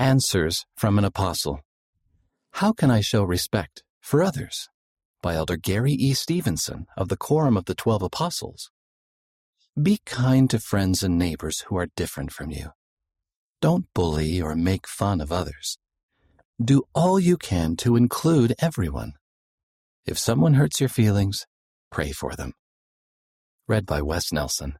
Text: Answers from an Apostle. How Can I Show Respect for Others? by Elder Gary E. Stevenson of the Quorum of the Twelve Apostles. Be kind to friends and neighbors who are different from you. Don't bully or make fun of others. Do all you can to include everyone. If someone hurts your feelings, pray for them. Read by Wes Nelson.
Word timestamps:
Answers 0.00 0.64
from 0.78 0.96
an 0.96 1.04
Apostle. 1.04 1.60
How 2.52 2.72
Can 2.72 2.90
I 2.90 3.02
Show 3.02 3.22
Respect 3.22 3.82
for 4.00 4.22
Others? 4.22 4.70
by 5.20 5.34
Elder 5.34 5.58
Gary 5.58 5.92
E. 5.92 6.14
Stevenson 6.14 6.86
of 6.96 7.10
the 7.10 7.18
Quorum 7.18 7.54
of 7.54 7.66
the 7.66 7.74
Twelve 7.74 8.00
Apostles. 8.00 8.70
Be 9.80 10.00
kind 10.06 10.48
to 10.48 10.58
friends 10.58 11.02
and 11.02 11.18
neighbors 11.18 11.64
who 11.66 11.76
are 11.76 11.88
different 11.96 12.32
from 12.32 12.50
you. 12.50 12.70
Don't 13.60 13.92
bully 13.92 14.40
or 14.40 14.54
make 14.54 14.88
fun 14.88 15.20
of 15.20 15.30
others. 15.30 15.76
Do 16.58 16.84
all 16.94 17.20
you 17.20 17.36
can 17.36 17.76
to 17.76 17.96
include 17.96 18.54
everyone. 18.58 19.12
If 20.06 20.16
someone 20.16 20.54
hurts 20.54 20.80
your 20.80 20.88
feelings, 20.88 21.44
pray 21.90 22.12
for 22.12 22.34
them. 22.34 22.54
Read 23.68 23.84
by 23.84 24.00
Wes 24.00 24.32
Nelson. 24.32 24.78